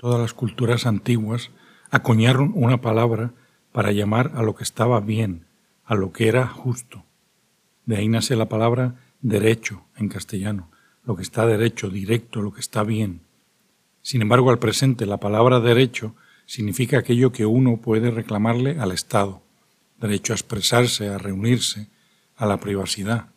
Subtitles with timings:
[0.00, 1.50] Todas las culturas antiguas
[1.90, 3.32] acuñaron una palabra
[3.72, 5.46] para llamar a lo que estaba bien,
[5.84, 7.04] a lo que era justo.
[7.84, 10.70] De ahí nace la palabra derecho en castellano,
[11.04, 13.22] lo que está derecho, directo, lo que está bien.
[14.00, 16.14] Sin embargo, al presente, la palabra derecho
[16.46, 19.42] significa aquello que uno puede reclamarle al Estado,
[20.00, 21.88] derecho a expresarse, a reunirse,
[22.36, 23.30] a la privacidad.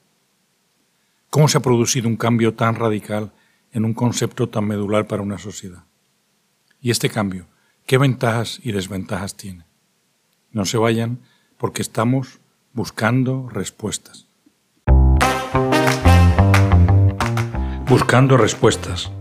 [1.32, 3.32] ¿Cómo se ha producido un cambio tan radical
[3.72, 5.86] en un concepto tan medular para una sociedad?
[6.84, 7.46] Y este cambio,
[7.86, 9.66] ¿qué ventajas y desventajas tiene?
[10.50, 11.20] No se vayan
[11.60, 12.40] porque estamos
[12.74, 14.26] buscando respuestas.
[17.88, 19.12] Buscando respuestas,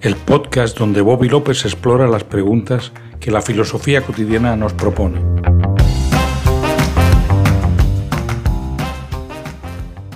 [0.00, 5.20] el podcast donde Bobby López explora las preguntas que la filosofía cotidiana nos propone.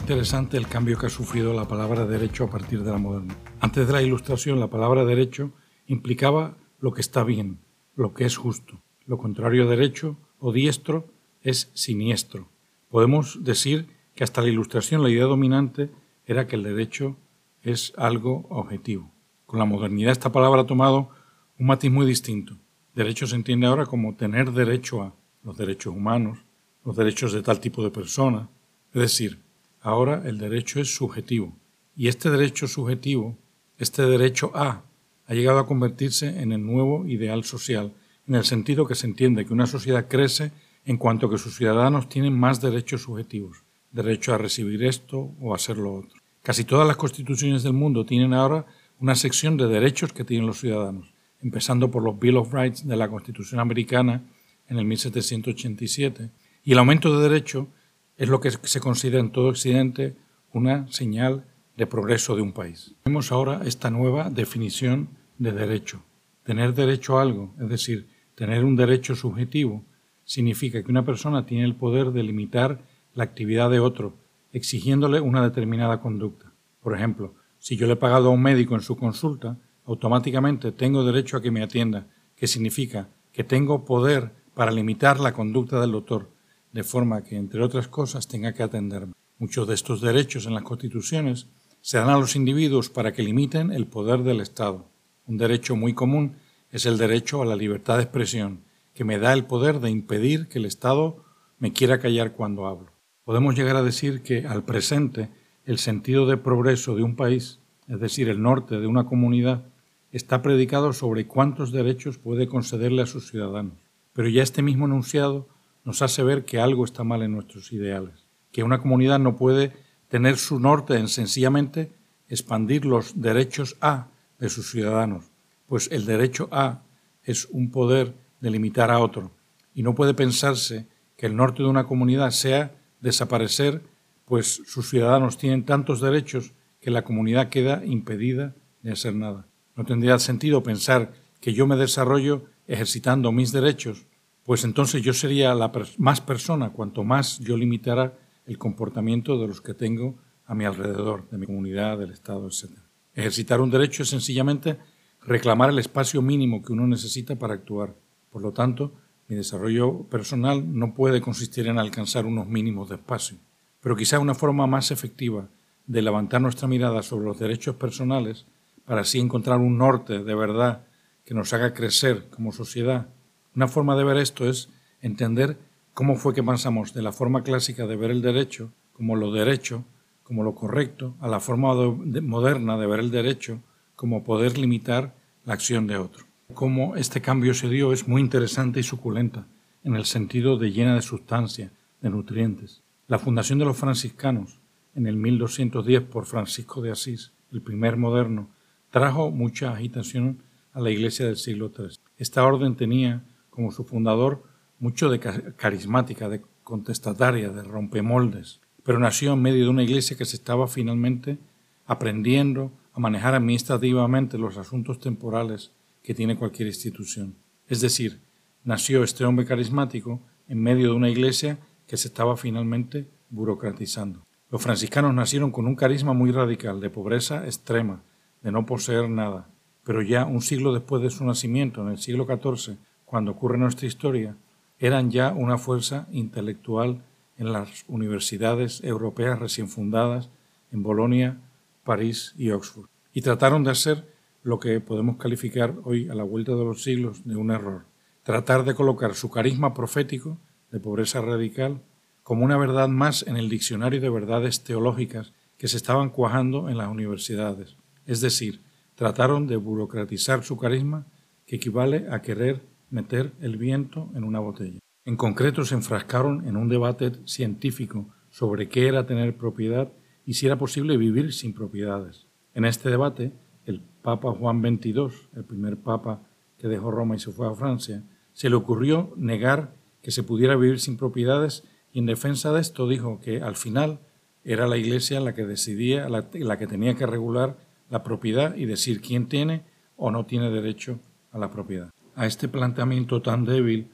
[0.00, 3.36] Interesante el cambio que ha sufrido la palabra derecho a partir de la modernidad.
[3.60, 5.52] Antes de la ilustración, la palabra derecho
[5.86, 7.58] implicaba lo que está bien,
[7.96, 8.80] lo que es justo.
[9.06, 11.06] Lo contrario a derecho o diestro
[11.42, 12.48] es siniestro.
[12.88, 15.90] Podemos decir que hasta la ilustración la idea dominante
[16.26, 17.16] era que el derecho
[17.62, 19.10] es algo objetivo.
[19.46, 21.10] Con la modernidad esta palabra ha tomado
[21.58, 22.56] un matiz muy distinto.
[22.94, 26.38] Derecho se entiende ahora como tener derecho a los derechos humanos,
[26.84, 28.48] los derechos de tal tipo de persona.
[28.92, 29.40] Es decir,
[29.80, 31.56] ahora el derecho es subjetivo.
[31.94, 33.36] Y este derecho subjetivo,
[33.78, 34.84] este derecho a,
[35.30, 37.94] ha llegado a convertirse en el nuevo ideal social,
[38.26, 40.50] en el sentido que se entiende que una sociedad crece
[40.84, 45.56] en cuanto que sus ciudadanos tienen más derechos subjetivos, derecho a recibir esto o a
[45.56, 46.18] hacer lo otro.
[46.42, 48.66] Casi todas las constituciones del mundo tienen ahora
[48.98, 52.96] una sección de derechos que tienen los ciudadanos, empezando por los Bill of Rights de
[52.96, 54.24] la Constitución americana
[54.66, 56.30] en el 1787,
[56.64, 57.68] y el aumento de derecho
[58.16, 60.16] es lo que se considera en todo Occidente
[60.52, 62.96] una señal de progreso de un país.
[63.04, 66.02] Vemos ahora esta nueva definición de derecho.
[66.44, 69.82] Tener derecho a algo, es decir, tener un derecho subjetivo,
[70.22, 72.82] significa que una persona tiene el poder de limitar
[73.14, 74.14] la actividad de otro,
[74.52, 76.52] exigiéndole una determinada conducta.
[76.82, 79.56] Por ejemplo, si yo le he pagado a un médico en su consulta,
[79.86, 82.06] automáticamente tengo derecho a que me atienda,
[82.36, 86.28] que significa que tengo poder para limitar la conducta del doctor,
[86.72, 89.14] de forma que, entre otras cosas, tenga que atenderme.
[89.38, 91.46] Muchos de estos derechos en las constituciones
[91.80, 94.89] se dan a los individuos para que limiten el poder del Estado.
[95.30, 96.32] Un derecho muy común
[96.72, 100.48] es el derecho a la libertad de expresión, que me da el poder de impedir
[100.48, 101.22] que el Estado
[101.60, 102.90] me quiera callar cuando hablo.
[103.22, 105.28] Podemos llegar a decir que al presente
[105.64, 109.66] el sentido de progreso de un país, es decir, el norte de una comunidad,
[110.10, 113.78] está predicado sobre cuántos derechos puede concederle a sus ciudadanos.
[114.12, 115.46] Pero ya este mismo enunciado
[115.84, 119.74] nos hace ver que algo está mal en nuestros ideales, que una comunidad no puede
[120.08, 121.92] tener su norte en sencillamente
[122.26, 124.08] expandir los derechos A
[124.40, 125.26] de sus ciudadanos,
[125.66, 126.82] pues el derecho A
[127.22, 129.30] es un poder de limitar a otro,
[129.74, 133.82] y no puede pensarse que el norte de una comunidad sea desaparecer,
[134.24, 139.46] pues sus ciudadanos tienen tantos derechos que la comunidad queda impedida de hacer nada.
[139.76, 144.06] No tendría sentido pensar que yo me desarrollo ejercitando mis derechos,
[144.44, 149.60] pues entonces yo sería la más persona cuanto más yo limitara el comportamiento de los
[149.60, 152.70] que tengo a mi alrededor, de mi comunidad, del Estado, etc.
[153.14, 154.78] Ejercitar un derecho es sencillamente
[155.22, 157.94] reclamar el espacio mínimo que uno necesita para actuar.
[158.30, 158.92] Por lo tanto,
[159.28, 163.38] mi desarrollo personal no puede consistir en alcanzar unos mínimos de espacio,
[163.80, 165.48] pero quizá una forma más efectiva
[165.86, 168.46] de levantar nuestra mirada sobre los derechos personales
[168.84, 170.84] para así encontrar un norte de verdad
[171.24, 173.08] que nos haga crecer como sociedad.
[173.54, 174.68] Una forma de ver esto es
[175.00, 175.58] entender
[175.94, 179.84] cómo fue que pasamos de la forma clásica de ver el derecho como lo derecho,
[180.30, 183.58] como lo correcto, a la forma moderna de ver el derecho
[183.96, 185.12] como poder limitar
[185.44, 186.24] la acción de otro.
[186.54, 189.48] Cómo este cambio se dio es muy interesante y suculenta,
[189.82, 192.80] en el sentido de llena de sustancia, de nutrientes.
[193.08, 194.60] La fundación de los franciscanos,
[194.94, 198.50] en el 1210 por Francisco de Asís, el primer moderno,
[198.90, 201.98] trajo mucha agitación a la iglesia del siglo III.
[202.18, 204.44] Esta orden tenía como su fundador
[204.78, 205.18] mucho de
[205.56, 210.66] carismática, de contestataria, de rompemoldes, pero nació en medio de una iglesia que se estaba
[210.68, 211.38] finalmente
[211.86, 215.72] aprendiendo a manejar administrativamente los asuntos temporales
[216.02, 217.34] que tiene cualquier institución.
[217.68, 218.20] Es decir,
[218.64, 224.24] nació este hombre carismático en medio de una iglesia que se estaba finalmente burocratizando.
[224.50, 228.02] Los franciscanos nacieron con un carisma muy radical, de pobreza extrema,
[228.42, 229.48] de no poseer nada,
[229.84, 233.86] pero ya un siglo después de su nacimiento, en el siglo XIV, cuando ocurre nuestra
[233.86, 234.36] historia,
[234.78, 237.02] eran ya una fuerza intelectual
[237.40, 240.28] en las universidades europeas recién fundadas
[240.70, 241.40] en Bolonia,
[241.84, 242.86] París y Oxford.
[243.14, 244.06] Y trataron de hacer
[244.42, 247.86] lo que podemos calificar hoy a la vuelta de los siglos de un error.
[248.22, 250.36] Tratar de colocar su carisma profético
[250.70, 251.80] de pobreza radical
[252.22, 256.76] como una verdad más en el diccionario de verdades teológicas que se estaban cuajando en
[256.76, 257.76] las universidades.
[258.04, 258.60] Es decir,
[258.96, 261.06] trataron de burocratizar su carisma,
[261.46, 262.60] que equivale a querer
[262.90, 264.78] meter el viento en una botella.
[265.10, 269.90] En concreto, se enfrascaron en un debate científico sobre qué era tener propiedad
[270.24, 272.28] y si era posible vivir sin propiedades.
[272.54, 273.32] En este debate,
[273.66, 276.22] el Papa Juan XXII, el primer Papa
[276.58, 278.04] que dejó Roma y se fue a Francia,
[278.34, 282.86] se le ocurrió negar que se pudiera vivir sin propiedades y en defensa de esto
[282.86, 283.98] dijo que al final
[284.44, 287.56] era la Iglesia la que decidía, la, que tenía que regular
[287.88, 289.64] la propiedad y decir quién tiene
[289.96, 291.00] o no tiene derecho
[291.32, 291.90] a la propiedad.
[292.14, 293.90] A este planteamiento tan débil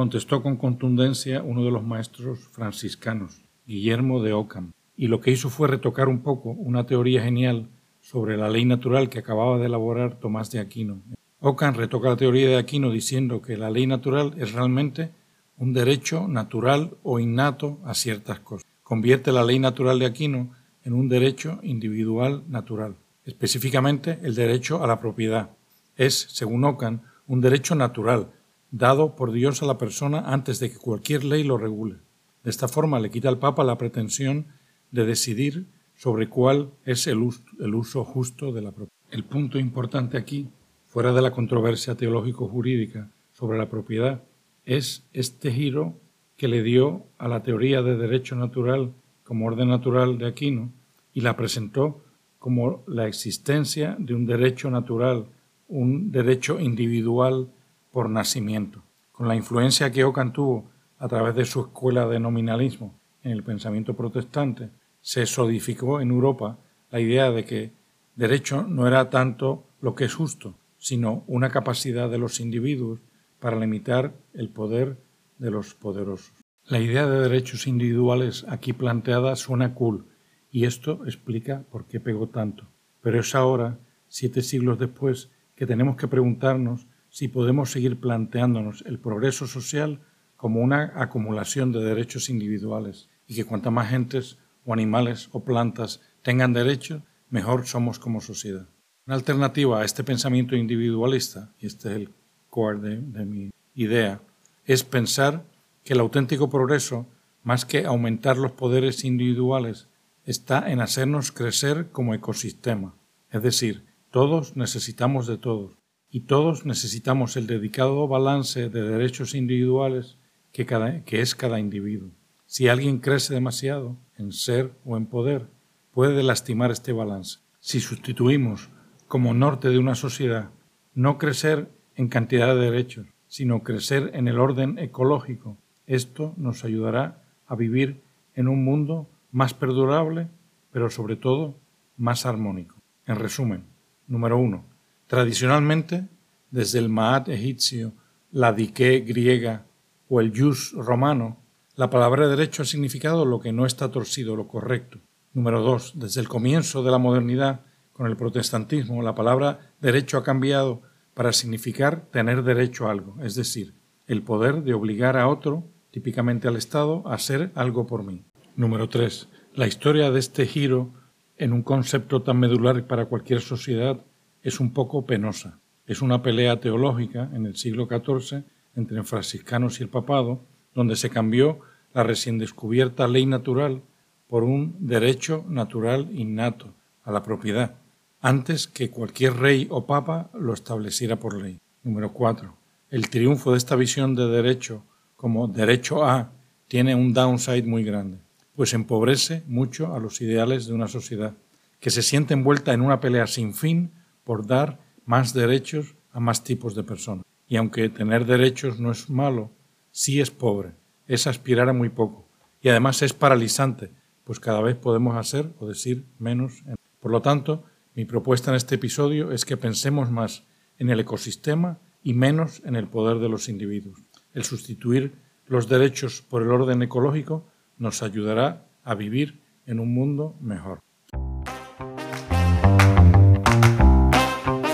[0.00, 5.50] contestó con contundencia uno de los maestros franciscanos, Guillermo de Ockham, y lo que hizo
[5.50, 7.68] fue retocar un poco una teoría genial
[8.00, 11.02] sobre la ley natural que acababa de elaborar Tomás de Aquino.
[11.40, 15.10] Ockham retoca la teoría de Aquino diciendo que la ley natural es realmente
[15.58, 18.66] un derecho natural o innato a ciertas cosas.
[18.82, 24.86] Convierte la ley natural de Aquino en un derecho individual natural, específicamente el derecho a
[24.86, 25.50] la propiedad.
[25.94, 28.30] Es, según Ockham, un derecho natural,
[28.70, 31.96] dado por Dios a la persona antes de que cualquier ley lo regule.
[32.44, 34.46] De esta forma le quita al Papa la pretensión
[34.90, 38.98] de decidir sobre cuál es el uso, justo de la propiedad.
[39.10, 40.48] El punto importante aquí,
[40.86, 44.22] fuera de la controversia teológico-jurídica sobre la propiedad,
[44.64, 46.00] es este giro
[46.36, 48.92] que le dio a la teoría de derecho natural
[49.24, 50.70] como orden natural de Aquino
[51.12, 52.02] y la presentó
[52.38, 55.26] como la existencia de un derecho natural,
[55.68, 57.50] un derecho individual
[57.92, 58.82] por nacimiento.
[59.12, 63.42] Con la influencia que Ockham tuvo a través de su escuela de nominalismo en el
[63.42, 64.70] pensamiento protestante,
[65.00, 66.58] se solidificó en Europa
[66.90, 67.72] la idea de que
[68.16, 73.00] derecho no era tanto lo que es justo, sino una capacidad de los individuos
[73.38, 74.98] para limitar el poder
[75.38, 76.32] de los poderosos.
[76.66, 80.06] La idea de derechos individuales aquí planteada suena cool,
[80.50, 82.68] y esto explica por qué pegó tanto.
[83.02, 83.78] Pero es ahora,
[84.08, 90.00] siete siglos después, que tenemos que preguntarnos si podemos seguir planteándonos el progreso social
[90.36, 96.00] como una acumulación de derechos individuales, y que cuanta más gentes o animales o plantas
[96.22, 98.68] tengan derechos, mejor somos como sociedad.
[99.06, 102.10] Una alternativa a este pensamiento individualista, y este es el
[102.48, 104.20] core de, mi idea,
[104.64, 105.44] es pensar
[105.84, 107.06] que el auténtico progreso,
[107.42, 109.88] más que aumentar los poderes individuales,
[110.24, 112.94] está en hacernos crecer como ecosistema.
[113.30, 115.79] Es decir, todos necesitamos de todos
[116.10, 120.16] y todos necesitamos el dedicado balance de derechos individuales
[120.52, 120.66] que,
[121.04, 122.10] que es cada individuo.
[122.46, 125.46] Si alguien crece demasiado en ser o en poder,
[125.92, 127.38] puede lastimar este balance.
[127.60, 128.70] Si sustituimos
[129.06, 130.50] como norte de una sociedad
[130.94, 135.56] no crecer en cantidad de derechos, sino crecer en el orden ecológico.
[135.86, 138.02] Esto nos ayudará a vivir
[138.34, 140.28] en un mundo más perdurable,
[140.72, 141.58] pero sobre todo
[141.96, 142.76] más armónico.
[143.06, 143.64] En resumen,
[144.06, 144.64] número uno,
[145.10, 146.06] tradicionalmente,
[146.52, 147.94] desde el Maat egipcio,
[148.30, 149.66] la dique griega
[150.08, 151.42] o el jus romano,
[151.74, 155.00] la palabra derecho ha significado lo que no está torcido, lo correcto.
[155.32, 157.62] Número dos, desde el comienzo de la modernidad,
[157.92, 160.82] con el protestantismo, la palabra derecho ha cambiado
[161.12, 163.74] para significar tener derecho a algo, es decir,
[164.06, 168.22] el poder de obligar a otro, típicamente al Estado, a hacer algo por mí.
[168.54, 169.26] Número 3.
[169.54, 170.94] La historia de este giro
[171.36, 174.04] en un concepto tan medular para cualquier sociedad
[174.42, 175.58] es un poco penosa.
[175.86, 178.44] Es una pelea teológica en el siglo XIV
[178.76, 180.42] entre franciscanos y el papado,
[180.74, 181.60] donde se cambió
[181.92, 183.82] la recién descubierta ley natural
[184.28, 187.74] por un derecho natural innato a la propiedad,
[188.20, 191.58] antes que cualquier rey o papa lo estableciera por ley.
[191.82, 192.54] Número 4.
[192.90, 194.84] El triunfo de esta visión de derecho
[195.16, 196.30] como derecho a
[196.68, 198.18] tiene un downside muy grande,
[198.54, 201.34] pues empobrece mucho a los ideales de una sociedad
[201.80, 203.90] que se siente envuelta en una pelea sin fin
[204.30, 207.24] por dar más derechos a más tipos de personas.
[207.48, 209.50] Y aunque tener derechos no es malo,
[209.90, 210.76] sí es pobre,
[211.08, 212.28] es aspirar a muy poco.
[212.60, 213.90] Y además es paralizante,
[214.22, 216.62] pues cada vez podemos hacer o decir menos.
[217.00, 217.64] Por lo tanto,
[217.96, 220.44] mi propuesta en este episodio es que pensemos más
[220.78, 223.98] en el ecosistema y menos en el poder de los individuos.
[224.32, 225.14] El sustituir
[225.48, 230.78] los derechos por el orden ecológico nos ayudará a vivir en un mundo mejor.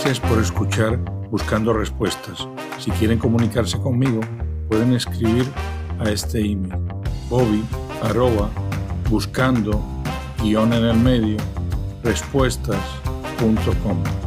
[0.06, 0.98] Por escuchar
[1.32, 2.46] Buscando Respuestas.
[2.78, 4.20] Si quieren comunicarse conmigo,
[4.68, 5.44] pueden escribir
[5.98, 6.78] a este email
[7.28, 7.64] bobby
[9.10, 9.82] buscando
[10.40, 11.38] guion en el medio
[12.04, 14.25] respuestas.com.